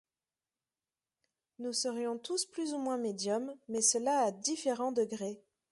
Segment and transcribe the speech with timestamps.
[1.59, 5.43] Nous serions tous plus ou moins médiums mais cela à différents degrés.